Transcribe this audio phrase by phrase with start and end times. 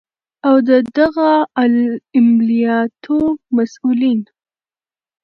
[0.47, 1.29] او د دغه
[2.17, 3.17] عملیاتو
[3.55, 4.19] مسؤلین